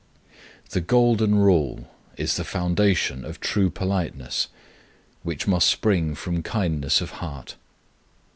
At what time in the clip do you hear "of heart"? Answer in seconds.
7.01-7.53